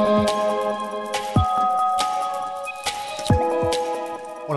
Thank 0.00 0.30
you. 0.30 0.49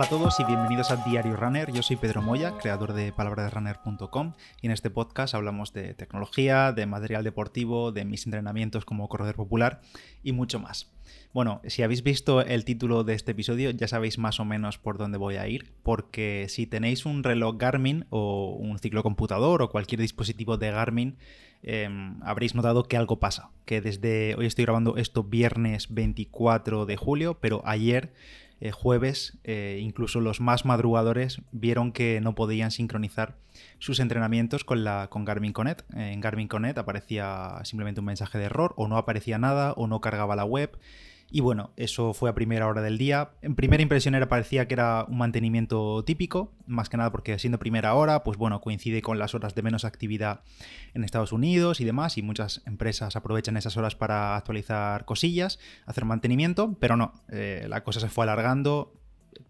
Hola 0.04 0.16
a 0.16 0.18
todos 0.18 0.38
y 0.38 0.44
bienvenidos 0.44 0.90
al 0.90 1.02
Diario 1.02 1.34
Runner. 1.34 1.72
Yo 1.72 1.82
soy 1.82 1.96
Pedro 1.96 2.20
Moya, 2.20 2.58
creador 2.58 2.92
de 2.92 3.10
palabrasrunner.com 3.10 4.34
y 4.60 4.66
en 4.66 4.72
este 4.72 4.90
podcast 4.90 5.34
hablamos 5.34 5.72
de 5.72 5.94
tecnología, 5.94 6.72
de 6.72 6.84
material 6.84 7.24
deportivo, 7.24 7.90
de 7.90 8.04
mis 8.04 8.26
entrenamientos 8.26 8.84
como 8.84 9.08
corredor 9.08 9.34
popular 9.34 9.80
y 10.22 10.32
mucho 10.32 10.60
más. 10.60 10.92
Bueno, 11.32 11.62
si 11.66 11.82
habéis 11.82 12.02
visto 12.02 12.42
el 12.42 12.66
título 12.66 13.02
de 13.02 13.14
este 13.14 13.32
episodio 13.32 13.70
ya 13.70 13.88
sabéis 13.88 14.18
más 14.18 14.40
o 14.40 14.44
menos 14.44 14.76
por 14.76 14.98
dónde 14.98 15.16
voy 15.16 15.36
a 15.36 15.48
ir, 15.48 15.72
porque 15.82 16.48
si 16.50 16.66
tenéis 16.66 17.06
un 17.06 17.22
reloj 17.22 17.56
Garmin 17.56 18.04
o 18.10 18.58
un 18.60 18.78
ciclocomputador 18.78 19.62
o 19.62 19.70
cualquier 19.70 20.02
dispositivo 20.02 20.58
de 20.58 20.70
Garmin, 20.70 21.16
em, 21.62 22.22
habréis 22.22 22.54
notado 22.54 22.84
que 22.84 22.98
algo 22.98 23.20
pasa, 23.20 23.52
que 23.64 23.80
desde 23.80 24.34
hoy 24.34 24.44
estoy 24.44 24.66
grabando 24.66 24.98
esto 24.98 25.24
viernes 25.24 25.94
24 25.94 26.84
de 26.84 26.96
julio, 26.98 27.38
pero 27.40 27.62
ayer 27.64 28.12
eh, 28.60 28.70
jueves, 28.70 29.38
eh, 29.44 29.78
incluso 29.80 30.20
los 30.20 30.40
más 30.40 30.64
madrugadores 30.64 31.42
vieron 31.52 31.92
que 31.92 32.20
no 32.20 32.34
podían 32.34 32.70
sincronizar 32.70 33.36
sus 33.78 34.00
entrenamientos 34.00 34.64
con, 34.64 34.84
la, 34.84 35.08
con 35.10 35.24
Garmin 35.24 35.52
Connect. 35.52 35.82
en 35.94 36.20
Garmin 36.20 36.48
Connect 36.48 36.78
aparecía 36.78 37.60
simplemente 37.64 38.00
un 38.00 38.06
mensaje 38.06 38.38
de 38.38 38.44
error, 38.44 38.74
o 38.76 38.88
no 38.88 38.96
aparecía 38.96 39.38
nada, 39.38 39.72
o 39.72 39.86
no 39.86 40.00
cargaba 40.00 40.36
la 40.36 40.44
web. 40.44 40.78
Y 41.30 41.40
bueno, 41.40 41.70
eso 41.76 42.14
fue 42.14 42.30
a 42.30 42.34
primera 42.34 42.66
hora 42.66 42.80
del 42.80 42.98
día. 42.98 43.30
En 43.42 43.54
primera 43.54 43.82
impresión 43.82 44.14
era 44.14 44.28
parecía 44.28 44.68
que 44.68 44.74
era 44.74 45.04
un 45.08 45.18
mantenimiento 45.18 46.04
típico, 46.04 46.52
más 46.66 46.88
que 46.88 46.96
nada 46.96 47.10
porque 47.10 47.38
siendo 47.38 47.58
primera 47.58 47.94
hora, 47.94 48.22
pues 48.22 48.38
bueno, 48.38 48.60
coincide 48.60 49.02
con 49.02 49.18
las 49.18 49.34
horas 49.34 49.54
de 49.54 49.62
menos 49.62 49.84
actividad 49.84 50.42
en 50.94 51.02
Estados 51.04 51.32
Unidos 51.32 51.80
y 51.80 51.84
demás, 51.84 52.18
y 52.18 52.22
muchas 52.22 52.62
empresas 52.66 53.16
aprovechan 53.16 53.56
esas 53.56 53.76
horas 53.76 53.94
para 53.96 54.36
actualizar 54.36 55.04
cosillas, 55.04 55.58
hacer 55.86 56.04
mantenimiento, 56.04 56.76
pero 56.78 56.96
no, 56.96 57.12
eh, 57.28 57.66
la 57.68 57.82
cosa 57.82 58.00
se 58.00 58.08
fue 58.08 58.24
alargando, 58.24 58.92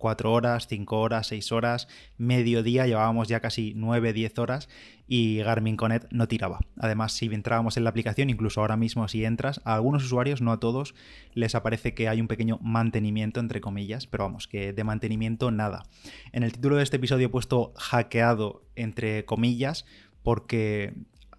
4 0.05 0.31
horas, 0.31 0.67
5 0.67 1.01
horas, 1.01 1.29
6 1.29 1.51
horas, 1.53 1.89
mediodía, 2.19 2.87
llevábamos 2.87 3.27
ya 3.27 3.41
casi 3.41 3.73
9, 3.75 4.13
10 4.13 4.39
horas 4.39 4.69
y 5.09 5.39
Garmin 5.39 5.79
Connect 5.79 6.13
no 6.13 6.29
tiraba. 6.29 6.61
Además, 6.77 7.15
si 7.15 7.25
entrábamos 7.25 7.79
en 7.79 7.85
la 7.85 7.91
aplicación, 7.91 8.29
incluso 8.29 8.61
ahora 8.61 8.77
mismo 8.77 9.09
si 9.09 9.25
entras, 9.25 9.63
a 9.65 9.77
algunos 9.77 10.05
usuarios, 10.05 10.43
no 10.43 10.53
a 10.53 10.61
todos, 10.61 10.95
les 11.33 11.55
aparece 11.55 11.95
que 11.95 12.11
hay 12.11 12.21
un 12.21 12.29
pequeño 12.29 12.59
mantenimiento, 12.61 13.41
entre 13.41 13.63
comillas, 13.63 14.07
pero 14.07 14.25
vamos, 14.25 14.47
que 14.47 14.75
de 14.75 14.85
mantenimiento 14.85 15.51
nada. 15.51 15.85
En 16.33 16.43
el 16.43 16.53
título 16.53 16.77
de 16.77 16.83
este 16.83 16.99
episodio 16.99 17.29
he 17.29 17.31
puesto 17.31 17.73
hackeado, 17.75 18.63
entre 18.77 19.25
comillas, 19.25 19.87
porque 20.23 20.93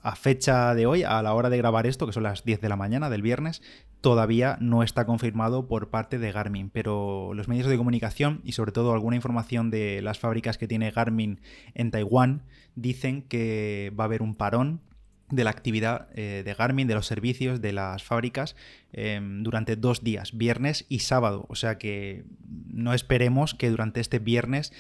a 0.06 0.16
fecha 0.16 0.76
de 0.76 0.86
hoy, 0.86 1.02
a 1.02 1.20
la 1.24 1.34
hora 1.34 1.50
de 1.50 1.58
grabar 1.58 1.88
esto, 1.88 2.06
que 2.06 2.14
son 2.14 2.22
las 2.22 2.44
10 2.44 2.62
de 2.62 2.70
la 2.70 2.76
mañana 2.76 3.10
del 3.10 3.24
viernes, 3.24 3.64
todavía 4.06 4.56
no 4.62 4.84
está 4.84 5.08
confirmado 5.08 5.68
por 5.68 5.90
parte 5.90 6.20
de 6.20 6.32
Garmin, 6.32 6.70
pero 6.70 7.34
los 7.34 7.48
medios 7.48 7.66
de 7.66 7.76
comunicación 7.76 8.40
y 8.44 8.52
sobre 8.52 8.72
todo 8.72 8.94
alguna 8.94 9.16
información 9.16 9.72
de 9.72 10.00
las 10.04 10.20
fábricas 10.20 10.60
que 10.60 10.68
tiene 10.68 10.92
Garmin 10.92 11.40
en 11.74 11.90
Taiwán 11.90 12.44
dicen 12.76 13.24
que 13.24 13.92
va 14.00 14.04
a 14.04 14.06
haber 14.06 14.22
un 14.22 14.36
parón 14.36 14.82
de 15.30 15.44
la 15.44 15.50
actividad 15.50 16.08
eh, 16.14 16.44
de 16.46 16.54
Garmin, 16.54 16.88
de 16.88 16.94
los 16.94 17.08
servicios, 17.08 17.62
de 17.62 17.74
las 17.74 18.04
fábricas, 18.04 18.56
em, 18.94 19.42
durante 19.44 19.76
dos 19.76 20.04
días, 20.04 20.38
viernes 20.38 20.86
y 20.88 21.00
sábado. 21.00 21.46
O 21.50 21.56
sea 21.56 21.78
que 21.78 22.26
no 22.68 22.94
esperemos 22.94 23.56
que 23.56 23.70
durante 23.70 24.02
este 24.02 24.20
viernes 24.20 24.72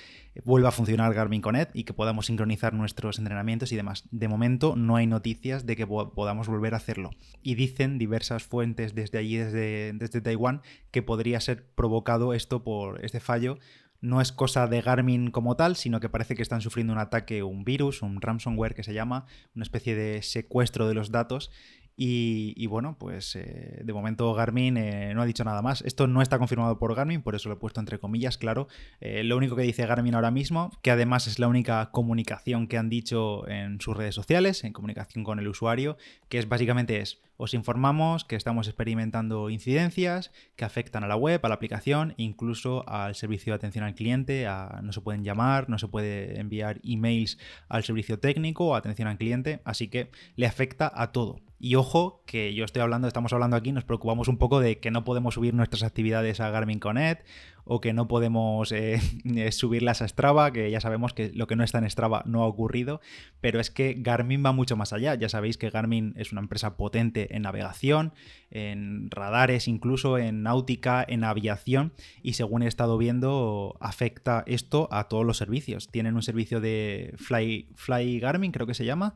vuelva 0.43 0.69
a 0.69 0.71
funcionar 0.71 1.13
Garmin 1.13 1.41
Connect 1.41 1.75
y 1.75 1.83
que 1.83 1.93
podamos 1.93 2.27
sincronizar 2.27 2.73
nuestros 2.73 3.17
entrenamientos 3.17 3.71
y 3.71 3.75
demás. 3.75 4.07
De 4.11 4.27
momento 4.27 4.75
no 4.75 4.97
hay 4.97 5.07
noticias 5.07 5.65
de 5.65 5.75
que 5.75 5.87
podamos 5.87 6.47
volver 6.47 6.73
a 6.73 6.77
hacerlo. 6.77 7.11
Y 7.41 7.55
dicen 7.55 7.97
diversas 7.97 8.43
fuentes 8.43 8.93
desde 8.93 9.17
allí, 9.17 9.37
desde, 9.37 9.93
desde 9.93 10.21
Taiwán, 10.21 10.61
que 10.91 11.01
podría 11.01 11.39
ser 11.39 11.65
provocado 11.73 12.33
esto 12.33 12.63
por 12.63 13.03
este 13.03 13.19
fallo 13.19 13.57
no 14.05 14.21
es 14.21 14.31
cosa 14.31 14.67
de 14.67 14.81
Garmin 14.81 15.31
como 15.31 15.55
tal, 15.55 15.75
sino 15.75 15.99
que 15.99 16.09
parece 16.09 16.35
que 16.35 16.43
están 16.43 16.61
sufriendo 16.61 16.93
un 16.93 16.99
ataque, 16.99 17.43
un 17.43 17.63
virus, 17.63 18.01
un 18.01 18.21
ransomware 18.21 18.75
que 18.75 18.83
se 18.83 18.93
llama, 18.93 19.25
una 19.55 19.63
especie 19.63 19.95
de 19.95 20.21
secuestro 20.21 20.87
de 20.87 20.93
los 20.93 21.11
datos 21.11 21.51
y, 21.97 22.67
bueno, 22.67 22.97
pues 22.99 23.37
eh, 23.37 23.81
de 23.83 23.93
momento 23.93 24.33
Garmin 24.33 24.75
eh, 24.75 25.13
no 25.13 25.21
ha 25.21 25.25
dicho 25.25 25.45
nada 25.45 25.61
más. 25.61 25.81
Esto 25.81 26.07
no 26.07 26.21
está 26.21 26.37
confirmado 26.37 26.77
por 26.77 26.93
Garmin, 26.93 27.21
por 27.21 27.35
eso 27.35 27.47
lo 27.47 27.55
he 27.55 27.57
puesto 27.57 27.79
entre 27.79 27.99
comillas, 27.99 28.37
claro. 28.37 28.67
Eh, 28.99 29.23
lo 29.23 29.37
único 29.37 29.55
que 29.55 29.61
dice 29.61 29.85
Garmin 29.85 30.13
ahora 30.13 30.31
mismo, 30.31 30.71
que 30.81 30.91
además 30.91 31.27
es 31.27 31.39
la 31.39 31.47
única 31.47 31.91
comunicación 31.91 32.67
que 32.67 32.77
han 32.77 32.89
dicho 32.89 33.47
en 33.47 33.79
sus 33.79 33.95
redes 33.95 34.13
sociales, 34.13 34.65
en 34.65 34.73
comunicación 34.73 35.23
con 35.23 35.39
el 35.39 35.47
usuario, 35.47 35.95
que 36.27 36.37
es 36.37 36.49
básicamente 36.49 36.99
es, 36.99 37.21
os 37.37 37.53
informamos 37.53 38.25
que 38.25 38.35
estamos 38.35 38.67
experimentando 38.67 39.49
incidencias 39.49 40.31
que 40.57 40.65
afectan 40.65 41.05
a 41.05 41.07
la 41.07 41.15
web, 41.15 41.39
a 41.43 41.49
la 41.49 41.55
aplicación, 41.55 42.13
incluso 42.17 42.87
al 42.89 43.15
servicio 43.15 43.53
de 43.53 43.55
atención 43.55 43.85
al 43.85 43.95
cliente, 43.95 44.47
no 44.81 44.91
se 44.91 45.01
pueden 45.01 45.23
llamar, 45.23 45.69
no 45.69 45.77
se 45.77 45.87
puede 45.87 46.39
enviar 46.39 46.79
emails 46.83 47.37
al 47.69 47.83
servicio 47.83 48.19
técnico 48.19 48.67
o 48.67 48.75
atención 48.75 49.07
al 49.07 49.17
cliente, 49.17 49.61
así 49.63 49.87
que 49.87 50.11
le 50.35 50.45
afecta 50.45 50.91
a 50.93 51.11
todo. 51.11 51.41
Y 51.65 51.73
ojo, 51.73 52.21
que 52.27 52.53
yo 52.53 52.63
estoy 52.63 52.83
hablando, 52.83 53.07
estamos 53.07 53.33
hablando 53.33 53.55
aquí, 53.55 53.71
nos 53.71 53.85
preocupamos 53.85 54.27
un 54.27 54.37
poco 54.37 54.59
de 54.59 54.77
que 54.77 54.91
no 54.91 55.03
podemos 55.03 55.33
subir 55.33 55.55
nuestras 55.55 55.81
actividades 55.81 56.39
a 56.39 56.51
Garmin 56.51 56.77
Connect 56.77 57.25
o 57.65 57.81
que 57.81 57.93
no 57.93 58.07
podemos 58.07 58.71
eh, 58.71 59.01
eh, 59.25 59.51
subirlas 59.51 60.01
a 60.01 60.07
Strava, 60.07 60.51
que 60.51 60.69
ya 60.71 60.79
sabemos 60.79 61.13
que 61.13 61.31
lo 61.33 61.47
que 61.47 61.55
no 61.55 61.63
está 61.63 61.79
en 61.79 61.89
Strava 61.89 62.23
no 62.25 62.43
ha 62.43 62.47
ocurrido, 62.47 63.01
pero 63.41 63.59
es 63.59 63.71
que 63.71 63.95
Garmin 63.97 64.45
va 64.45 64.51
mucho 64.51 64.77
más 64.77 64.93
allá. 64.93 65.15
Ya 65.15 65.29
sabéis 65.29 65.57
que 65.57 65.69
Garmin 65.69 66.13
es 66.15 66.31
una 66.31 66.41
empresa 66.41 66.77
potente 66.77 67.35
en 67.35 67.41
navegación, 67.41 68.13
en 68.51 69.09
radares, 69.11 69.67
incluso 69.67 70.17
en 70.17 70.43
náutica, 70.43 71.03
en 71.07 71.23
aviación, 71.23 71.93
y 72.21 72.33
según 72.33 72.63
he 72.63 72.67
estado 72.67 72.97
viendo, 72.97 73.75
afecta 73.79 74.43
esto 74.47 74.87
a 74.91 75.07
todos 75.09 75.25
los 75.25 75.37
servicios. 75.37 75.89
Tienen 75.89 76.15
un 76.15 76.21
servicio 76.21 76.61
de 76.61 77.13
Fly, 77.17 77.69
Fly 77.75 78.19
Garmin, 78.19 78.51
creo 78.51 78.67
que 78.67 78.73
se 78.73 78.85
llama, 78.85 79.15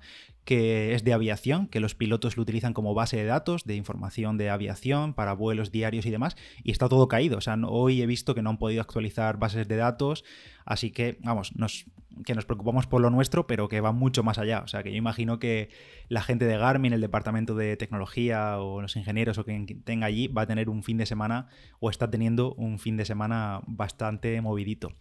que 0.49 0.95
es 0.95 1.03
de 1.03 1.13
aviación, 1.13 1.67
que 1.67 1.79
los 1.79 1.93
pilotos 1.93 2.35
lo 2.35 2.41
utilizan 2.41 2.73
como 2.73 2.95
base 2.95 3.17
de 3.17 3.25
datos, 3.25 3.65
de 3.65 3.75
información 3.75 4.37
de 4.37 4.49
aviación, 4.49 5.13
para 5.13 5.33
vuelos 5.33 5.71
diarios 5.71 6.07
y 6.07 6.09
demás, 6.09 6.37
y 6.63 6.71
está 6.71 6.89
todo 6.89 7.07
caído. 7.07 7.37
O 7.37 7.41
sea, 7.41 7.55
hoy 7.67 8.01
he 8.01 8.07
visto 8.07 8.33
que 8.33 8.38
no 8.41 8.51
han 8.51 8.57
podido 8.57 8.81
actualizar 8.81 9.37
bases 9.37 9.67
de 9.67 9.75
datos, 9.75 10.23
así 10.65 10.91
que, 10.91 11.17
vamos, 11.21 11.53
que 12.25 12.35
nos 12.35 12.45
preocupamos 12.45 12.87
por 12.87 13.01
lo 13.01 13.09
nuestro, 13.09 13.47
pero 13.47 13.69
que 13.69 13.81
va 13.81 13.91
mucho 13.91 14.23
más 14.23 14.37
allá. 14.37 14.61
O 14.63 14.67
sea, 14.67 14.83
que 14.83 14.91
yo 14.91 14.97
imagino 14.97 15.39
que 15.39 15.69
la 16.07 16.21
gente 16.21 16.45
de 16.45 16.57
Garmin, 16.57 16.93
el 16.93 17.01
departamento 17.01 17.55
de 17.55 17.77
tecnología 17.77 18.59
o 18.59 18.81
los 18.81 18.95
ingenieros 18.95 19.37
o 19.37 19.45
quien 19.45 19.65
tenga 19.83 20.07
allí, 20.07 20.27
va 20.27 20.43
a 20.43 20.47
tener 20.47 20.69
un 20.69 20.83
fin 20.83 20.97
de 20.97 21.05
semana 21.05 21.47
o 21.79 21.89
está 21.89 22.09
teniendo 22.09 22.53
un 22.55 22.79
fin 22.79 22.97
de 22.97 23.05
semana 23.05 23.61
bastante 23.67 24.41
movidito. 24.41 24.93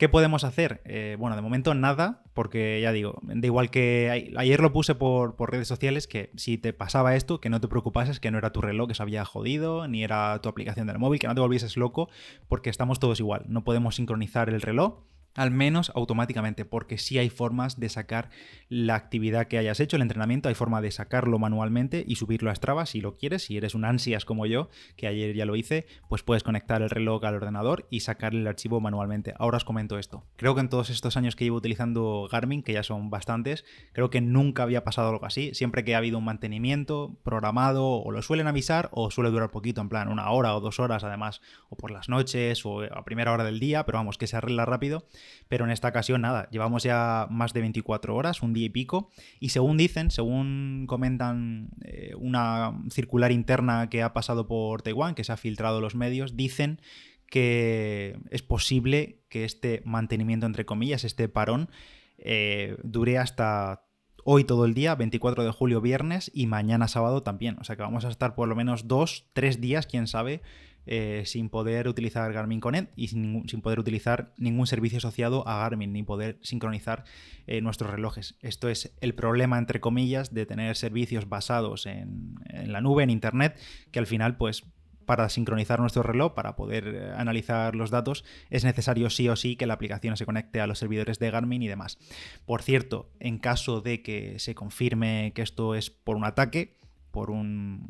¿Qué 0.00 0.08
podemos 0.08 0.44
hacer? 0.44 0.80
Eh, 0.86 1.16
bueno, 1.18 1.36
de 1.36 1.42
momento 1.42 1.74
nada, 1.74 2.22
porque 2.32 2.80
ya 2.80 2.90
digo, 2.90 3.20
da 3.22 3.46
igual 3.46 3.68
que 3.70 4.32
ayer 4.34 4.60
lo 4.60 4.72
puse 4.72 4.94
por, 4.94 5.36
redes 5.50 5.68
sociales 5.68 6.06
que 6.06 6.30
si 6.36 6.56
te 6.56 6.72
pasaba 6.72 7.16
esto, 7.16 7.38
que 7.38 7.50
no 7.50 7.60
te 7.60 7.68
preocupases, 7.68 8.18
que 8.18 8.30
no 8.30 8.38
era 8.38 8.50
tu 8.50 8.62
reloj 8.62 8.88
que 8.88 8.94
se 8.94 9.02
había 9.02 9.26
jodido, 9.26 9.86
ni 9.88 10.02
era 10.02 10.40
tu 10.40 10.48
aplicación 10.48 10.86
del 10.86 10.98
móvil, 10.98 11.20
que 11.20 11.26
no 11.26 11.34
te 11.34 11.42
volvieses 11.42 11.76
loco, 11.76 12.08
porque 12.48 12.70
estamos 12.70 12.98
todos 12.98 13.20
igual. 13.20 13.44
No 13.48 13.62
podemos 13.62 13.96
sincronizar 13.96 14.48
el 14.48 14.62
reloj 14.62 15.02
al 15.34 15.50
menos 15.50 15.92
automáticamente, 15.94 16.64
porque 16.64 16.98
sí 16.98 17.18
hay 17.18 17.30
formas 17.30 17.78
de 17.78 17.88
sacar 17.88 18.30
la 18.68 18.94
actividad 18.94 19.46
que 19.46 19.58
hayas 19.58 19.80
hecho, 19.80 19.96
el 19.96 20.02
entrenamiento, 20.02 20.48
hay 20.48 20.54
forma 20.54 20.80
de 20.80 20.90
sacarlo 20.90 21.38
manualmente 21.38 22.04
y 22.06 22.16
subirlo 22.16 22.50
a 22.50 22.54
Strava 22.54 22.86
si 22.86 23.00
lo 23.00 23.16
quieres, 23.16 23.44
si 23.44 23.56
eres 23.56 23.74
un 23.74 23.84
ansias 23.84 24.24
como 24.24 24.46
yo, 24.46 24.70
que 24.96 25.06
ayer 25.06 25.34
ya 25.34 25.46
lo 25.46 25.56
hice, 25.56 25.86
pues 26.08 26.22
puedes 26.22 26.42
conectar 26.42 26.82
el 26.82 26.90
reloj 26.90 27.24
al 27.24 27.36
ordenador 27.36 27.86
y 27.90 28.00
sacar 28.00 28.34
el 28.34 28.46
archivo 28.46 28.80
manualmente. 28.80 29.34
Ahora 29.38 29.58
os 29.58 29.64
comento 29.64 29.98
esto. 29.98 30.24
Creo 30.36 30.54
que 30.54 30.60
en 30.60 30.68
todos 30.68 30.90
estos 30.90 31.16
años 31.16 31.36
que 31.36 31.44
llevo 31.44 31.58
utilizando 31.58 32.28
Garmin, 32.30 32.62
que 32.62 32.72
ya 32.72 32.82
son 32.82 33.10
bastantes, 33.10 33.64
creo 33.92 34.10
que 34.10 34.20
nunca 34.20 34.64
había 34.64 34.84
pasado 34.84 35.10
algo 35.10 35.26
así. 35.26 35.54
Siempre 35.54 35.84
que 35.84 35.94
ha 35.94 35.98
habido 35.98 36.18
un 36.18 36.24
mantenimiento 36.24 37.18
programado, 37.22 37.86
o 37.86 38.10
lo 38.10 38.22
suelen 38.22 38.46
avisar, 38.46 38.88
o 38.92 39.10
suele 39.10 39.30
durar 39.30 39.50
poquito, 39.50 39.80
en 39.80 39.88
plan 39.88 40.08
una 40.08 40.30
hora 40.30 40.56
o 40.56 40.60
dos 40.60 40.80
horas 40.80 41.04
además, 41.04 41.40
o 41.68 41.76
por 41.76 41.90
las 41.90 42.08
noches, 42.08 42.64
o 42.66 42.82
a 42.82 43.04
primera 43.04 43.32
hora 43.32 43.44
del 43.44 43.60
día, 43.60 43.86
pero 43.86 43.98
vamos, 43.98 44.18
que 44.18 44.26
se 44.26 44.36
arregla 44.36 44.64
rápido 44.64 45.06
pero 45.48 45.64
en 45.64 45.70
esta 45.70 45.88
ocasión 45.88 46.20
nada, 46.20 46.48
llevamos 46.50 46.82
ya 46.82 47.26
más 47.30 47.52
de 47.52 47.60
24 47.60 48.14
horas, 48.14 48.42
un 48.42 48.52
día 48.52 48.66
y 48.66 48.70
pico, 48.70 49.10
y 49.38 49.50
según 49.50 49.76
dicen, 49.76 50.10
según 50.10 50.84
comentan 50.86 51.70
eh, 51.84 52.12
una 52.18 52.78
circular 52.90 53.32
interna 53.32 53.88
que 53.90 54.02
ha 54.02 54.12
pasado 54.12 54.46
por 54.46 54.82
Taiwán, 54.82 55.14
que 55.14 55.24
se 55.24 55.32
ha 55.32 55.36
filtrado 55.36 55.80
los 55.80 55.94
medios, 55.94 56.36
dicen 56.36 56.80
que 57.26 58.18
es 58.30 58.42
posible 58.42 59.22
que 59.28 59.44
este 59.44 59.82
mantenimiento, 59.84 60.46
entre 60.46 60.66
comillas, 60.66 61.04
este 61.04 61.28
parón, 61.28 61.70
eh, 62.18 62.76
dure 62.82 63.18
hasta 63.18 63.84
hoy 64.24 64.44
todo 64.44 64.64
el 64.64 64.74
día, 64.74 64.94
24 64.94 65.44
de 65.44 65.50
julio 65.50 65.80
viernes 65.80 66.30
y 66.34 66.46
mañana 66.46 66.88
sábado 66.88 67.22
también. 67.22 67.56
O 67.60 67.64
sea 67.64 67.76
que 67.76 67.82
vamos 67.82 68.04
a 68.04 68.08
estar 68.08 68.34
por 68.34 68.48
lo 68.48 68.56
menos 68.56 68.88
dos, 68.88 69.26
tres 69.32 69.60
días, 69.60 69.86
quién 69.86 70.06
sabe, 70.06 70.42
eh, 70.92 71.22
sin 71.24 71.50
poder 71.50 71.86
utilizar 71.86 72.32
Garmin 72.32 72.58
Connect 72.58 72.92
y 72.96 73.06
sin, 73.06 73.44
poder 73.62 73.78
utilizar 73.78 74.34
ningún 74.36 74.66
servicio 74.66 74.98
asociado 74.98 75.46
a 75.46 75.58
Garmin, 75.58 75.92
ni 75.92 76.02
poder 76.02 76.40
sincronizar 76.42 77.04
eh, 77.46 77.60
nuestros 77.60 77.90
relojes. 77.92 78.34
Esto 78.40 78.68
es 78.68 78.92
el 79.00 79.14
problema, 79.14 79.56
entre 79.56 79.78
comillas, 79.78 80.34
de 80.34 80.46
tener 80.46 80.76
servicios 80.76 81.28
basados 81.28 81.86
en, 81.86 82.34
en 82.48 82.72
la 82.72 82.80
nube, 82.80 83.04
en 83.04 83.10
Internet, 83.10 83.56
que 83.92 84.00
al 84.00 84.08
final, 84.08 84.36
pues 84.36 84.64
para 85.10 85.28
sincronizar 85.28 85.80
nuestro 85.80 86.04
reloj, 86.04 86.34
para 86.34 86.54
poder 86.56 86.86
eh, 86.86 87.12
analizar 87.16 87.74
los 87.74 87.90
datos, 87.90 88.24
es 88.48 88.64
necesario 88.64 89.10
sí 89.10 89.28
o 89.28 89.34
sí 89.34 89.56
que 89.56 89.66
la 89.66 89.74
aplicación 89.74 90.16
se 90.16 90.24
conecte 90.24 90.60
a 90.60 90.66
los 90.66 90.78
servidores 90.78 91.18
de 91.18 91.30
Garmin 91.30 91.62
y 91.62 91.68
demás. 91.68 91.98
Por 92.46 92.62
cierto, 92.62 93.10
en 93.18 93.38
caso 93.38 93.80
de 93.80 94.02
que 94.02 94.38
se 94.38 94.54
confirme 94.54 95.32
que 95.34 95.42
esto 95.42 95.74
es 95.74 95.90
por 95.90 96.16
un 96.16 96.24
ataque, 96.24 96.76
por 97.10 97.30
un 97.30 97.86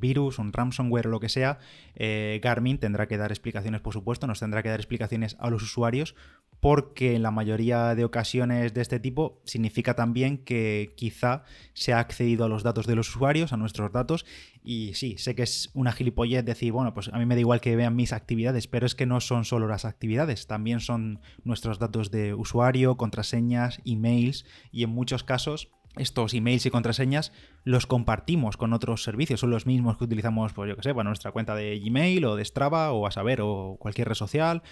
virus, 0.00 0.38
un 0.38 0.52
ransomware 0.52 1.06
o 1.06 1.10
lo 1.10 1.20
que 1.20 1.28
sea, 1.28 1.58
eh, 1.94 2.40
Garmin 2.42 2.78
tendrá 2.78 3.06
que 3.08 3.16
dar 3.16 3.30
explicaciones, 3.30 3.80
por 3.80 3.92
supuesto, 3.92 4.26
nos 4.26 4.40
tendrá 4.40 4.62
que 4.62 4.68
dar 4.68 4.80
explicaciones 4.80 5.36
a 5.38 5.50
los 5.50 5.62
usuarios, 5.62 6.14
porque 6.60 7.14
en 7.14 7.22
la 7.22 7.30
mayoría 7.30 7.94
de 7.94 8.04
ocasiones 8.04 8.72
de 8.74 8.80
este 8.80 8.98
tipo 8.98 9.40
significa 9.44 9.94
también 9.94 10.38
que 10.38 10.94
quizá 10.96 11.44
se 11.74 11.92
ha 11.92 12.00
accedido 12.00 12.44
a 12.44 12.48
los 12.48 12.62
datos 12.62 12.86
de 12.86 12.96
los 12.96 13.08
usuarios, 13.08 13.52
a 13.52 13.56
nuestros 13.56 13.92
datos, 13.92 14.24
y 14.62 14.94
sí, 14.94 15.16
sé 15.18 15.34
que 15.34 15.42
es 15.42 15.70
una 15.74 15.92
gilipollez 15.92 16.44
decir, 16.44 16.72
bueno, 16.72 16.92
pues 16.94 17.08
a 17.12 17.18
mí 17.18 17.26
me 17.26 17.34
da 17.34 17.40
igual 17.40 17.60
que 17.60 17.76
vean 17.76 17.94
mis 17.94 18.12
actividades, 18.12 18.66
pero 18.66 18.86
es 18.86 18.94
que 18.94 19.06
no 19.06 19.20
son 19.20 19.44
solo 19.44 19.68
las 19.68 19.84
actividades, 19.84 20.46
también 20.46 20.80
son 20.80 21.20
nuestros 21.44 21.78
datos 21.78 22.10
de 22.10 22.34
usuario, 22.34 22.96
contraseñas, 22.96 23.80
emails, 23.84 24.44
y 24.72 24.82
en 24.82 24.90
muchos 24.90 25.22
casos 25.22 25.68
estos 25.96 26.34
emails 26.34 26.66
y 26.66 26.70
contraseñas 26.70 27.32
los 27.64 27.86
compartimos 27.86 28.56
con 28.56 28.72
otros 28.72 29.02
servicios, 29.02 29.40
son 29.40 29.50
los 29.50 29.66
mismos 29.66 29.96
que 29.96 30.04
utilizamos, 30.04 30.52
pues 30.52 30.68
yo 30.68 30.76
que 30.76 30.82
sé, 30.82 30.94
para 30.94 31.08
nuestra 31.08 31.32
cuenta 31.32 31.54
de 31.54 31.78
Gmail 31.80 32.24
o 32.24 32.36
de 32.36 32.44
Strava 32.44 32.92
o 32.92 33.06
a 33.06 33.10
saber, 33.10 33.40
o 33.42 33.76
cualquier 33.78 34.08
red 34.08 34.14
social, 34.14 34.62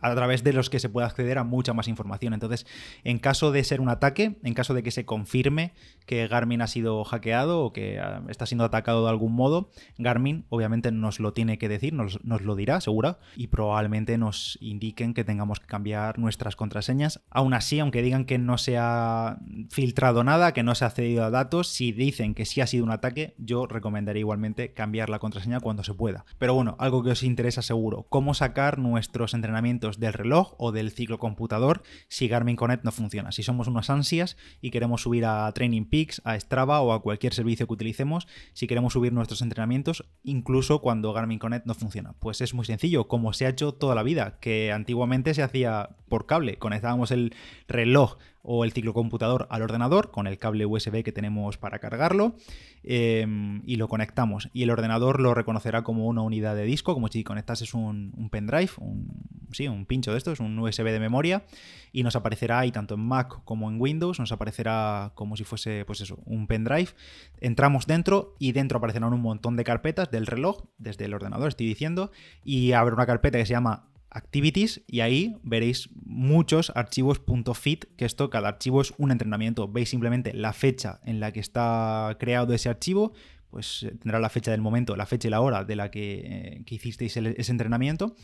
a 0.00 0.14
través 0.14 0.44
de 0.44 0.52
los 0.52 0.70
que 0.70 0.80
se 0.80 0.88
puede 0.88 1.06
acceder 1.06 1.38
a 1.38 1.44
mucha 1.44 1.72
más 1.72 1.88
información. 1.88 2.34
Entonces, 2.34 2.66
en 3.04 3.18
caso 3.18 3.52
de 3.52 3.64
ser 3.64 3.80
un 3.80 3.88
ataque, 3.88 4.38
en 4.42 4.54
caso 4.54 4.74
de 4.74 4.82
que 4.82 4.90
se 4.90 5.04
confirme 5.04 5.72
que 6.06 6.26
Garmin 6.26 6.62
ha 6.62 6.66
sido 6.66 7.04
hackeado 7.04 7.60
o 7.60 7.72
que 7.72 7.98
ah, 8.00 8.22
está 8.28 8.46
siendo 8.46 8.64
atacado 8.64 9.04
de 9.04 9.10
algún 9.10 9.34
modo, 9.34 9.70
Garmin 9.98 10.46
obviamente 10.48 10.90
nos 10.90 11.20
lo 11.20 11.32
tiene 11.32 11.58
que 11.58 11.68
decir, 11.68 11.92
nos, 11.92 12.18
lo 12.22 12.56
dirá, 12.56 12.80
segura, 12.80 13.18
y 13.36 13.48
probablemente 13.48 14.18
nos 14.18 14.58
indiquen 14.60 15.14
que 15.14 15.24
tengamos 15.24 15.60
que 15.60 15.66
cambiar 15.66 16.18
nuestras 16.18 16.56
contraseñas. 16.56 17.20
Aún 17.30 17.54
así, 17.54 17.78
aunque 17.80 18.02
digan 18.02 18.24
que 18.24 18.38
no 18.38 18.58
se 18.58 18.78
ha 18.78 19.38
filtrado 19.70 20.24
nada, 20.24 20.52
que 20.52 20.62
no 20.62 20.74
se 20.74 20.84
ha 20.84 20.88
accedido 20.88 21.24
a 21.24 21.30
datos, 21.30 21.68
si 21.68 21.92
dicen 21.92 22.34
que 22.34 22.46
sí 22.46 22.60
ha 22.60 22.66
sido 22.66 22.84
un 22.84 22.90
ataque, 22.90 23.34
yo 23.38 23.66
recomendaría 23.66 24.20
igualmente 24.20 24.72
cambiar 24.72 25.10
la 25.10 25.18
contraseña 25.18 25.60
cuando 25.60 25.84
se 25.84 25.94
pueda. 25.94 26.24
Pero 26.38 26.54
bueno, 26.54 26.76
algo 26.78 27.02
que 27.02 27.10
os 27.10 27.22
interesa 27.22 27.62
seguro, 27.62 28.06
cómo 28.08 28.34
sacar 28.34 28.78
nuestros 28.78 29.34
entrenamientos 29.34 29.87
del 29.96 30.12
reloj 30.12 30.54
o 30.58 30.72
del 30.72 30.90
ciclo 30.90 31.18
computador 31.18 31.82
si 32.08 32.28
Garmin 32.28 32.56
Connect 32.56 32.84
no 32.84 32.92
funciona. 32.92 33.32
Si 33.32 33.42
somos 33.42 33.66
unas 33.66 33.88
ansias 33.88 34.36
y 34.60 34.70
queremos 34.70 35.02
subir 35.02 35.24
a 35.24 35.50
Training 35.52 35.86
Peaks, 35.86 36.20
a 36.24 36.38
Strava 36.38 36.80
o 36.80 36.92
a 36.92 37.00
cualquier 37.00 37.32
servicio 37.32 37.66
que 37.66 37.72
utilicemos, 37.72 38.28
si 38.52 38.66
queremos 38.66 38.92
subir 38.92 39.12
nuestros 39.12 39.42
entrenamientos, 39.42 40.04
incluso 40.22 40.80
cuando 40.80 41.12
Garmin 41.12 41.38
Connect 41.38 41.66
no 41.66 41.74
funciona. 41.74 42.14
Pues 42.18 42.40
es 42.40 42.54
muy 42.54 42.66
sencillo, 42.66 43.08
como 43.08 43.32
se 43.32 43.46
ha 43.46 43.50
hecho 43.50 43.72
toda 43.72 43.94
la 43.94 44.02
vida, 44.02 44.38
que 44.40 44.72
antiguamente 44.72 45.32
se 45.34 45.42
hacía 45.42 45.96
por 46.08 46.26
cable. 46.26 46.58
Conectábamos 46.58 47.10
el 47.10 47.34
reloj 47.66 48.18
o 48.42 48.64
el 48.64 48.72
ciclocomputador 48.72 49.46
al 49.50 49.62
ordenador 49.62 50.10
con 50.10 50.26
el 50.26 50.38
cable 50.38 50.66
USB 50.66 51.02
que 51.02 51.12
tenemos 51.12 51.58
para 51.58 51.78
cargarlo 51.78 52.36
em, 52.82 53.62
y 53.66 53.76
lo 53.76 53.88
conectamos. 53.88 54.48
Y 54.52 54.62
el 54.62 54.70
ordenador 54.70 55.20
lo 55.20 55.34
reconocerá 55.34 55.82
como 55.82 56.06
una 56.06 56.22
unidad 56.22 56.54
de 56.54 56.64
disco, 56.64 56.94
como 56.94 57.08
si 57.08 57.24
conectases 57.24 57.74
un, 57.74 58.28
pendrive, 58.30 58.70
un, 58.78 59.08
sí, 59.52 59.68
un 59.68 59.86
pincho 59.86 60.12
de 60.12 60.18
estos, 60.18 60.40
un 60.40 60.58
USB 60.58 60.84
de 60.84 61.00
memoria, 61.00 61.44
y 61.92 62.02
nos 62.02 62.16
aparecerá 62.16 62.60
ahí 62.60 62.72
tanto 62.72 62.94
en 62.94 63.00
Mac 63.00 63.42
como 63.44 63.70
en 63.70 63.80
Windows, 63.80 64.18
nos 64.18 64.32
aparecerá 64.32 65.12
como 65.14 65.36
si 65.36 65.44
fuese, 65.44 65.84
pues 65.84 66.00
eso, 66.00 66.18
un 66.24 66.46
pendrive. 66.46 66.90
Entramos 67.40 67.86
dentro 67.86 68.34
y 68.38 68.52
dentro 68.52 68.78
aparecerán 68.78 69.12
un 69.12 69.20
montón 69.20 69.56
de 69.56 69.64
carpetas 69.64 70.10
del 70.10 70.26
reloj, 70.26 70.64
desde 70.78 71.04
el 71.06 71.14
ordenador 71.14 71.48
estoy 71.48 71.66
diciendo, 71.66 72.10
y 72.44 72.72
habrá 72.72 72.94
una 72.94 73.06
carpeta 73.06 73.38
que 73.38 73.46
se 73.46 73.52
llama 73.52 73.88
Activities 74.10 74.82
y 74.86 75.00
ahí 75.00 75.36
veréis 75.42 75.90
muchos 76.04 76.72
archivos 76.74 77.20
.fit, 77.54 77.84
que 77.96 78.04
esto, 78.04 78.30
cada 78.30 78.48
archivo 78.48 78.80
es 78.80 78.94
un 78.98 79.10
entrenamiento. 79.10 79.68
Veis 79.68 79.90
simplemente 79.90 80.32
la 80.32 80.52
fecha 80.52 81.00
en 81.04 81.20
la 81.20 81.32
que 81.32 81.40
está 81.40 82.16
creado 82.18 82.54
ese 82.54 82.68
archivo, 82.68 83.12
pues 83.50 83.82
eh, 83.82 83.94
tendrá 84.00 84.18
la 84.18 84.28
fecha 84.28 84.50
del 84.50 84.60
momento, 84.60 84.96
la 84.96 85.06
fecha 85.06 85.28
y 85.28 85.30
la 85.30 85.40
hora 85.40 85.64
de 85.64 85.76
la 85.76 85.90
que, 85.90 86.22
eh, 86.24 86.62
hicisteis 86.66 87.16
ese 87.16 87.52
entrenamiento 87.52 88.14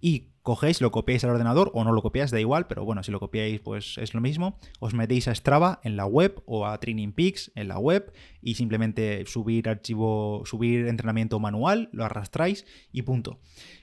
y 0.00 0.28
cogéis, 0.42 0.80
lo 0.80 0.90
copiáis 0.90 1.22
al 1.24 1.30
ordenador 1.30 1.70
o 1.74 1.84
no 1.84 1.92
lo 1.92 2.02
copiáis, 2.02 2.30
da 2.30 2.40
igual, 2.40 2.66
pero 2.66 2.84
bueno, 2.84 3.02
si 3.02 3.12
lo 3.12 3.20
copiáis 3.20 3.60
pues 3.60 3.96
es 3.98 4.12
lo 4.12 4.20
mismo, 4.20 4.58
os 4.80 4.92
metéis 4.92 5.28
a 5.28 5.34
Strava 5.34 5.80
en 5.84 5.96
la 5.96 6.04
web 6.04 6.42
o 6.46 6.66
a 6.66 6.78
Training 6.78 7.12
Peaks 7.12 7.52
en 7.54 7.68
la 7.68 7.78
web 7.78 8.12
y 8.42 8.54
simplemente 8.54 9.24
subir 9.26 9.68
archivo, 9.68 10.42
subir 10.44 10.88
entrenamiento 10.88 11.38
manual, 11.38 11.88
lo 11.92 12.04
arrastráis 12.04 12.66
y 12.90 13.02
punto. 13.02 13.38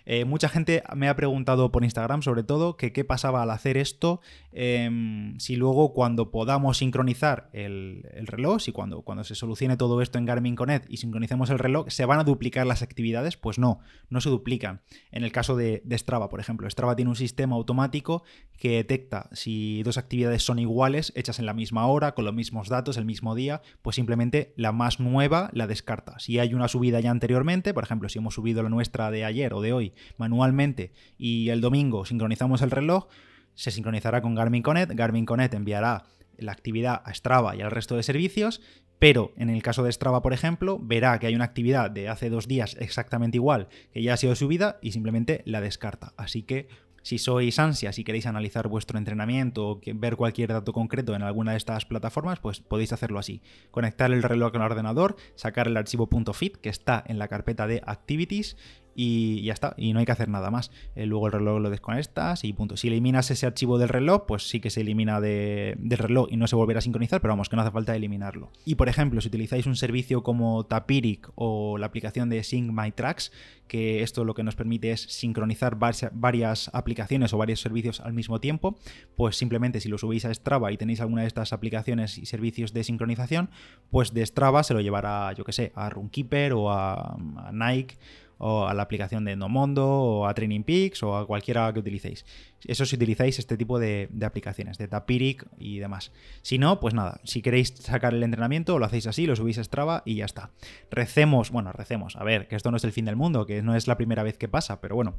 Eh, 0.06 0.26
mucha 0.26 0.50
gente 0.50 0.84
me 0.96 1.08
ha 1.08 1.16
preguntado 1.16 1.72
por 1.72 1.84
Instagram 1.84 2.24
sobre 2.24 2.44
todo 2.44 2.76
que 2.76 2.92
qué 2.92 3.06
pasaba 3.06 3.44
al 3.44 3.52
hacer 3.52 3.78
esto, 3.78 4.22
em, 4.52 5.40
si 5.40 5.56
luego 5.56 5.94
cuando 5.94 6.32
podamos 6.32 6.80
sincronizar 6.80 7.50
el, 7.54 8.04
reloj, 8.26 8.60
si 8.62 8.72
cuando, 8.72 9.04
cuando 9.04 9.24
se 9.24 9.36
solucione 9.36 9.78
todo 9.78 10.02
esto 10.02 10.18
en 10.18 10.26
Garmin 10.26 10.56
Connect 10.56 10.90
y 10.90 10.98
sincronicemos 10.98 11.50
el 11.52 11.60
reloj, 11.60 11.88
se 11.90 12.06
van 12.06 12.20
a 12.20 12.24
duplicar 12.24 12.66
las 12.68 12.82
actividades, 12.82 13.38
pues 13.38 13.60
no, 13.60 13.80
no 14.10 14.20
se 14.20 14.30
duplican. 14.30 14.82
En 15.12 15.24
el 15.24 15.32
caso 15.32 15.56
de, 15.56 15.82
de 15.86 15.98
Strava, 15.98 16.28
por 16.28 16.40
ejemplo, 16.40 16.49
ejemplo, 16.50 16.70
Strava 16.70 16.96
tiene 16.96 17.10
un 17.10 17.16
sistema 17.16 17.56
automático 17.56 18.24
que 18.58 18.78
detecta 18.78 19.30
si 19.32 19.84
dos 19.84 19.98
actividades 19.98 20.44
son 20.44 20.60
iguales, 20.60 21.14
hechas 21.16 21.40
en 21.40 21.46
la 21.46 21.54
misma 21.54 21.86
hora, 21.86 22.14
con 22.14 22.26
los 22.26 22.34
mismos 22.34 22.68
datos, 22.68 22.98
el 22.98 23.06
mismo 23.06 23.36
día, 23.36 23.62
pues 23.82 23.96
simplemente 23.96 24.54
la 24.58 24.72
más 24.72 25.00
nueva 25.00 25.50
la 25.54 25.68
descarta. 25.68 26.20
Si 26.20 26.40
hay 26.40 26.54
una 26.54 26.68
subida 26.68 27.00
ya 27.00 27.12
anteriormente, 27.12 27.74
por 27.74 27.84
ejemplo, 27.84 28.10
si 28.10 28.20
hemos 28.20 28.34
subido 28.34 28.64
la 28.64 28.70
nuestra 28.70 29.12
de 29.12 29.26
ayer 29.26 29.54
o 29.54 29.62
de 29.62 29.74
hoy 29.74 29.94
manualmente 30.18 30.92
y 31.18 31.50
el 31.50 31.62
domingo 31.62 32.06
sincronizamos 32.06 32.62
el 32.62 32.72
reloj, 32.72 33.08
se 33.54 33.72
sincronizará 33.72 34.22
con 34.22 34.36
Garmin 34.36 34.64
Connect, 34.64 34.94
Garmin 34.94 35.26
Connect 35.26 35.54
enviará 35.54 36.06
la 36.42 36.52
actividad 36.52 37.02
a 37.06 37.14
Strava 37.14 37.56
y 37.56 37.62
al 37.62 37.72
resto 37.72 37.96
de 37.96 38.04
servicios 38.04 38.62
pero 39.00 39.32
en 39.38 39.50
el 39.50 39.64
caso 39.64 39.84
de 39.84 39.92
Strava, 39.92 40.22
por 40.22 40.34
ejemplo, 40.34 40.78
verá 40.78 41.18
que 41.20 41.28
hay 41.28 41.36
una 41.36 41.46
actividad 41.46 41.90
de 41.90 42.10
hace 42.10 42.30
dos 42.30 42.48
días 42.50 42.76
exactamente 42.80 43.38
igual 43.38 43.70
que 43.94 44.04
ya 44.04 44.14
ha 44.14 44.18
sido 44.18 44.36
subida 44.36 44.78
y 44.82 44.92
simplemente 44.92 45.42
la 45.46 45.62
descarta. 45.62 46.14
Así 46.18 46.44
que 46.44 46.68
si 47.02 47.18
sois 47.18 47.58
ansias 47.60 47.98
y 47.98 48.04
queréis 48.04 48.26
analizar 48.26 48.68
vuestro 48.68 48.98
entrenamiento 48.98 49.70
o 49.70 49.82
ver 49.96 50.18
cualquier 50.18 50.50
dato 50.50 50.74
concreto 50.74 51.16
en 51.16 51.24
alguna 51.24 51.52
de 51.52 51.58
estas 51.58 51.86
plataformas, 51.86 52.40
pues 52.40 52.60
podéis 52.60 52.92
hacerlo 52.92 53.20
así. 53.20 53.42
Conectar 53.72 54.12
el 54.12 54.22
reloj 54.22 54.54
al 54.56 54.64
ordenador, 54.64 55.16
sacar 55.36 55.68
el 55.68 55.78
archivo 55.78 56.10
.fit 56.34 56.58
que 56.58 56.70
está 56.70 57.02
en 57.08 57.20
la 57.20 57.30
carpeta 57.30 57.68
de 57.68 57.82
Activities 57.86 58.58
y 58.96 59.44
ya 59.44 59.54
está, 59.54 59.74
y 59.78 59.94
no 59.94 60.00
hay 60.00 60.06
que 60.06 60.12
hacer 60.12 60.30
nada 60.30 60.52
más. 60.52 60.72
Eh, 60.96 61.06
luego 61.06 61.28
el 61.28 61.34
reloj 61.34 61.62
lo 61.62 61.70
desconectas 61.70 62.44
y 62.44 62.54
punto. 62.54 62.78
Si 62.78 62.88
eliminas 62.88 63.32
ese 63.32 63.46
archivo 63.46 63.78
del 63.78 63.90
reloj, 63.90 64.26
pues 64.28 64.48
sí 64.48 64.60
que 64.60 64.70
se 64.70 64.82
elimina 64.82 65.22
del 65.22 65.78
reloj 65.90 66.28
y 66.30 66.38
no 66.38 66.48
se 66.48 66.56
volverá 66.56 66.80
a 66.80 66.82
sincronizar, 66.82 67.22
pero 67.22 67.32
vamos, 67.32 67.50
que 67.50 67.56
no 67.56 67.62
hace 67.62 67.72
falta 67.72 67.96
eliminarlo. 67.96 68.52
Y 68.66 68.76
por 68.76 68.90
ejemplo, 68.90 69.22
si 69.22 69.28
utilizáis 69.28 69.66
un 69.66 69.76
servicio 69.76 70.24
como 70.24 70.66
Tapiric 70.66 71.32
o 71.36 71.78
la 71.78 71.86
aplicación 71.88 72.30
de 72.30 72.44
Sync 72.44 72.72
My 72.72 72.92
Tracks, 72.92 73.32
que 73.68 74.04
esto 74.04 74.26
lo 74.26 74.34
que 74.34 74.44
nos 74.44 74.56
permite 74.56 74.92
es 74.92 75.02
sincronizar 75.02 75.78
varias 75.78 76.70
aplicaciones 76.74 77.34
o 77.34 77.38
varios 77.38 77.62
servicios 77.62 78.02
al 78.02 78.14
mismo 78.14 78.42
tiempo, 78.42 78.78
pues 79.16 79.38
simplemente 79.38 79.80
si 79.80 79.88
lo 79.88 79.98
subís 79.98 80.26
a 80.26 80.34
Strava 80.34 80.72
y 80.72 80.78
tenéis 80.78 81.00
alguna 81.02 81.22
de 81.22 81.28
estas 81.28 81.54
aplicaciones 81.54 82.18
y 82.18 82.26
servicios 82.26 82.74
de 82.74 82.84
sincronización, 82.84 83.50
pues 83.92 84.14
de 84.14 84.26
Strava 84.26 84.64
se 84.64 84.74
lo 84.74 84.82
llevará, 84.82 85.32
yo 85.34 85.46
que 85.46 85.54
sé, 85.54 85.72
a 85.76 85.90
Runkeeper 85.90 86.54
o 86.54 86.72
a 86.72 87.16
Nike 87.54 87.98
o 88.40 88.68
a 88.68 88.74
la 88.74 88.84
aplicación 88.84 89.26
de 89.26 89.34
Endomondo 89.34 89.88
o 89.88 90.28
a 90.28 90.34
Training 90.34 90.64
Peaks 90.64 91.04
o 91.04 91.16
a 91.16 91.28
cualquiera 91.28 91.72
que 91.72 91.80
utilicéis. 91.80 92.26
Eso 92.66 92.86
si 92.86 92.96
utilizáis 92.96 93.38
este 93.38 93.58
tipo 93.58 93.80
de, 93.80 94.10
aplicaciones, 94.24 94.78
de 94.78 94.88
Tapiric 94.88 95.46
y 95.58 95.80
demás. 95.80 96.12
Si 96.42 96.58
no, 96.58 96.80
pues 96.80 96.94
nada, 96.94 97.20
si 97.24 97.42
queréis 97.42 97.70
sacar 97.76 98.14
el 98.14 98.24
entrenamiento, 98.24 98.80
lo 98.80 98.86
hacéis 98.86 99.08
así, 99.08 99.28
lo 99.28 99.36
subís 99.36 99.58
a 99.60 99.64
Strava 99.64 100.04
y 100.06 100.16
ya 100.16 100.26
está. 100.26 100.52
Recemos, 100.90 101.52
bueno, 101.52 101.72
recemos, 101.74 102.16
a 102.16 102.24
ver, 102.24 102.48
que 102.48 102.56
esto 102.56 102.72
no 102.72 102.78
es 102.78 102.84
el 102.84 102.94
fin 102.94 103.06
del 103.06 103.16
mundo, 103.16 103.46
que 103.46 103.62
no 103.62 103.76
es 103.76 103.88
la 103.88 103.98
primera 103.98 104.24
vez 104.24 104.38
que 104.38 104.48
pasa, 104.48 104.82
pero 104.82 104.96
bueno, 104.96 105.16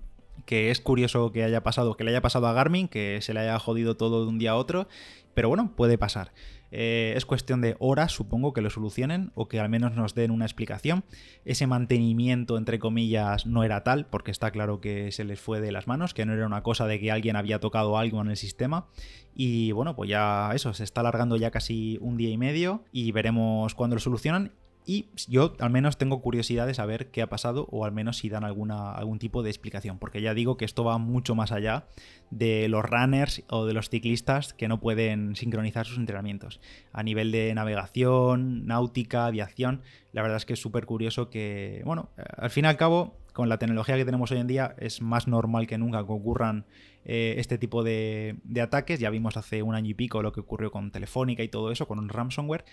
que 0.46 0.70
es 0.70 0.80
curioso 0.80 1.30
que 1.30 1.44
haya 1.44 1.62
pasado, 1.62 1.96
que 1.96 2.04
le 2.04 2.10
haya 2.10 2.22
pasado 2.22 2.46
a 2.46 2.52
Garmin, 2.52 2.88
que 2.88 3.20
se 3.20 3.34
le 3.34 3.40
haya 3.40 3.58
jodido 3.58 3.96
todo 3.96 4.24
de 4.24 4.30
un 4.30 4.38
día 4.38 4.52
a 4.52 4.56
otro, 4.56 4.88
pero 5.34 5.48
bueno, 5.48 5.72
puede 5.76 5.98
pasar. 5.98 6.32
Eh, 6.70 7.14
es 7.16 7.26
cuestión 7.26 7.60
de 7.60 7.76
horas, 7.78 8.12
supongo, 8.12 8.52
que 8.52 8.60
lo 8.60 8.70
solucionen 8.70 9.32
o 9.34 9.48
que 9.48 9.60
al 9.60 9.68
menos 9.68 9.94
nos 9.94 10.14
den 10.14 10.30
una 10.30 10.44
explicación. 10.44 11.04
Ese 11.44 11.66
mantenimiento, 11.66 12.56
entre 12.56 12.78
comillas, 12.78 13.46
no 13.46 13.64
era 13.64 13.82
tal, 13.82 14.06
porque 14.06 14.30
está 14.30 14.50
claro 14.50 14.80
que 14.80 15.12
se 15.12 15.24
les 15.24 15.40
fue 15.40 15.60
de 15.60 15.72
las 15.72 15.86
manos, 15.86 16.14
que 16.14 16.26
no 16.26 16.32
era 16.32 16.46
una 16.46 16.62
cosa 16.62 16.86
de 16.86 17.00
que 17.00 17.10
alguien 17.10 17.36
había 17.36 17.60
tocado 17.60 17.98
algo 17.98 18.20
en 18.20 18.28
el 18.28 18.36
sistema. 18.36 18.86
Y 19.34 19.72
bueno, 19.72 19.96
pues 19.96 20.10
ya 20.10 20.50
eso, 20.54 20.74
se 20.74 20.84
está 20.84 21.00
alargando 21.00 21.36
ya 21.36 21.50
casi 21.50 21.98
un 22.00 22.16
día 22.16 22.30
y 22.30 22.36
medio 22.36 22.84
y 22.92 23.12
veremos 23.12 23.74
cuándo 23.74 23.96
lo 23.96 24.00
solucionan 24.00 24.52
y 24.86 25.06
yo 25.28 25.54
al 25.58 25.70
menos 25.70 25.98
tengo 25.98 26.20
curiosidad 26.20 26.66
de 26.66 26.74
saber 26.74 27.10
qué 27.10 27.22
ha 27.22 27.28
pasado 27.28 27.68
o 27.70 27.84
al 27.84 27.92
menos 27.92 28.18
si 28.18 28.28
dan 28.28 28.44
alguna, 28.44 28.92
algún 28.92 29.18
tipo 29.18 29.42
de 29.42 29.50
explicación, 29.50 29.98
porque 29.98 30.22
ya 30.22 30.34
digo 30.34 30.56
que 30.56 30.64
esto 30.64 30.84
va 30.84 30.98
mucho 30.98 31.34
más 31.34 31.52
allá 31.52 31.86
de 32.30 32.68
los 32.68 32.84
runners 32.84 33.42
o 33.48 33.66
de 33.66 33.74
los 33.74 33.90
ciclistas 33.90 34.52
que 34.54 34.68
no 34.68 34.80
pueden 34.80 35.36
sincronizar 35.36 35.86
sus 35.86 35.98
entrenamientos. 35.98 36.60
A 36.92 37.02
nivel 37.02 37.30
de 37.30 37.54
navegación, 37.54 38.66
náutica, 38.66 39.26
aviación, 39.26 39.82
la 40.12 40.22
verdad 40.22 40.38
es 40.38 40.46
que 40.46 40.54
es 40.54 40.60
súper 40.60 40.86
curioso 40.86 41.30
que, 41.30 41.82
bueno, 41.84 42.10
al 42.36 42.50
fin 42.50 42.64
y 42.64 42.68
al 42.68 42.76
cabo 42.76 43.16
con 43.32 43.48
la 43.48 43.58
tecnología 43.58 43.96
que 43.96 44.04
tenemos 44.04 44.30
hoy 44.32 44.38
en 44.38 44.46
día 44.46 44.74
es 44.78 45.02
más 45.02 45.28
normal 45.28 45.66
que 45.66 45.78
nunca 45.78 46.04
que 46.04 46.12
ocurran 46.12 46.66
eh, 47.04 47.34
este 47.38 47.58
tipo 47.58 47.82
de, 47.82 48.36
de, 48.44 48.60
ataques. 48.60 48.98
Ya 49.00 49.10
vimos 49.10 49.36
hace 49.36 49.62
un 49.62 49.74
año 49.74 49.90
y 49.90 49.94
pico 49.94 50.22
lo 50.22 50.32
que 50.32 50.40
ocurrió 50.40 50.70
con 50.70 50.90
Telefónica 50.90 51.42
y 51.42 51.48
todo 51.48 51.70
eso, 51.70 51.86
con 51.86 51.98
un 51.98 52.08
ransomware. 52.08 52.64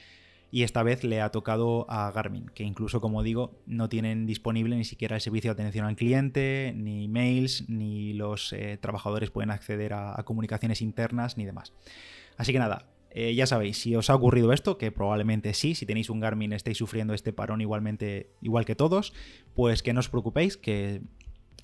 Y 0.50 0.64
esta 0.64 0.82
vez 0.82 1.04
le 1.04 1.20
ha 1.22 1.30
tocado 1.30 1.86
a 1.90 2.10
Garmin, 2.12 2.46
que 2.54 2.64
incluso, 2.64 3.02
como 3.02 3.22
digo, 3.22 3.60
no 3.66 3.90
tienen 3.90 4.26
disponible 4.26 4.78
ni 4.78 4.86
siquiera 4.86 5.16
el 5.16 5.22
servicio 5.22 5.54
de 5.54 5.62
atención 5.62 5.86
al 5.86 5.96
cliente, 5.98 6.74
ni 6.76 7.08
mails, 7.10 7.68
ni 7.68 8.14
los 8.14 8.54
eh, 8.54 8.78
trabajadores 8.80 9.30
pueden 9.30 9.52
acceder 9.52 9.94
a, 9.94 10.16
comunicaciones 10.24 10.82
internas, 10.82 11.38
ni 11.38 11.46
demás. 11.46 11.74
Así 12.38 12.54
que 12.54 12.60
nada, 12.60 12.88
eh, 13.12 13.36
ya 13.36 13.46
sabéis, 13.46 13.78
si 13.78 13.96
os 13.96 14.10
ha 14.10 14.16
ocurrido 14.16 14.54
esto, 14.54 14.78
que 14.78 14.92
probablemente 14.92 15.54
sí, 15.54 15.76
si 15.76 15.86
tenéis 15.86 16.10
un 16.10 16.22
Garmin 16.22 16.54
estáis 16.54 16.78
sufriendo 16.78 17.14
este 17.14 17.34
parón 17.34 17.60
igualmente, 17.60 18.30
igual 18.42 18.64
que 18.64 18.76
todos, 18.76 19.14
pues 19.54 19.84
que 19.84 19.92
no 19.92 20.00
os 20.00 20.08
preocupéis, 20.08 20.56
que 20.56 21.02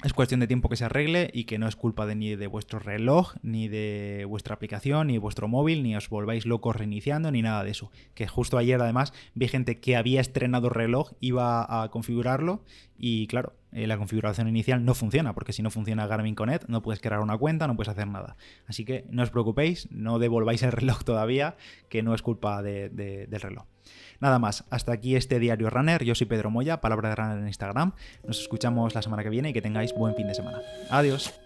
es 0.03 0.13
cuestión 0.13 0.41
de 0.41 0.47
tiempo 0.47 0.69
que 0.69 0.75
se 0.75 0.85
arregle 0.85 1.29
y 1.33 1.45
que 1.45 1.57
no 1.57 1.67
es 1.67 1.75
culpa 1.75 2.05
de, 2.05 2.15
ni 2.15 2.35
de 2.35 2.47
vuestro 2.47 2.79
reloj, 2.79 3.35
ni 3.41 3.69
de 3.69 4.25
vuestra 4.27 4.55
aplicación, 4.55 5.07
ni 5.07 5.13
de 5.13 5.19
vuestro 5.19 5.47
móvil, 5.47 5.81
ni 5.81 5.95
os 5.95 6.09
volváis 6.09 6.45
locos 6.45 6.75
reiniciando, 6.75 7.31
ni 7.31 7.41
nada 7.41 7.63
de 7.63 7.71
eso. 7.71 7.91
Que 8.13 8.27
justo 8.27 8.57
ayer 8.57 8.81
además 8.81 9.13
vi 9.33 9.47
gente 9.47 9.79
que 9.79 9.95
había 9.95 10.19
estrenado 10.19 10.69
reloj, 10.69 11.13
iba 11.21 11.83
a 11.83 11.89
configurarlo 11.89 12.63
y 12.97 13.27
claro, 13.27 13.53
eh, 13.73 13.87
la 13.87 13.97
configuración 13.97 14.47
inicial 14.47 14.85
no 14.85 14.93
funciona, 14.93 15.33
porque 15.33 15.53
si 15.53 15.61
no 15.61 15.69
funciona 15.69 16.07
Garmin 16.07 16.35
Connect 16.35 16.67
no 16.67 16.81
puedes 16.81 17.01
crear 17.01 17.19
una 17.21 17.37
cuenta, 17.37 17.67
no 17.67 17.75
puedes 17.75 17.89
hacer 17.89 18.07
nada. 18.07 18.35
Así 18.67 18.85
que 18.85 19.05
no 19.09 19.23
os 19.23 19.29
preocupéis, 19.29 19.87
no 19.91 20.19
devolváis 20.19 20.63
el 20.63 20.71
reloj 20.73 21.03
todavía, 21.03 21.55
que 21.89 22.03
no 22.03 22.13
es 22.13 22.21
culpa 22.21 22.61
del 22.61 23.27
reloj. 23.29 23.65
Nada 24.19 24.39
más, 24.39 24.63
hasta 24.69 24.93
aquí 24.93 25.15
este 25.15 25.39
diario 25.39 25.69
Runner. 25.69 26.03
Yo 26.03 26.15
soy 26.15 26.27
Pedro 26.27 26.49
Moya, 26.49 26.79
palabra 26.79 27.09
de 27.09 27.15
Runner 27.15 27.37
en 27.37 27.47
Instagram. 27.47 27.93
Nos 28.25 28.39
escuchamos 28.39 28.95
la 28.95 29.01
semana 29.01 29.23
que 29.23 29.29
viene 29.29 29.49
y 29.49 29.53
que 29.53 29.61
tengáis 29.61 29.93
buen 29.93 30.15
fin 30.15 30.27
de 30.27 30.33
semana. 30.33 30.59
Adiós. 30.89 31.42